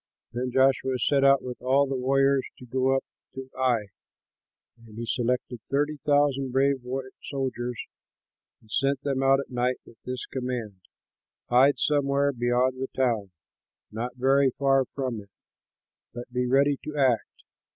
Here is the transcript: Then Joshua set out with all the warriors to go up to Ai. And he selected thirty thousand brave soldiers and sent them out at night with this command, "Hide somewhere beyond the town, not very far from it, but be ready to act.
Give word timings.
Then 0.33 0.49
Joshua 0.49 0.97
set 0.97 1.23
out 1.23 1.43
with 1.43 1.61
all 1.61 1.85
the 1.85 1.95
warriors 1.95 2.47
to 2.57 2.65
go 2.65 2.95
up 2.95 3.03
to 3.35 3.51
Ai. 3.55 3.89
And 4.83 4.97
he 4.97 5.05
selected 5.05 5.61
thirty 5.61 5.97
thousand 5.97 6.51
brave 6.51 6.81
soldiers 7.29 7.79
and 8.61 8.71
sent 8.71 9.01
them 9.03 9.21
out 9.21 9.41
at 9.41 9.51
night 9.51 9.77
with 9.85 10.01
this 10.03 10.25
command, 10.25 10.81
"Hide 11.51 11.77
somewhere 11.77 12.33
beyond 12.33 12.81
the 12.81 12.87
town, 12.97 13.29
not 13.91 14.15
very 14.15 14.49
far 14.57 14.85
from 14.85 15.21
it, 15.21 15.29
but 16.15 16.33
be 16.33 16.47
ready 16.47 16.79
to 16.83 16.97
act. 16.97 17.43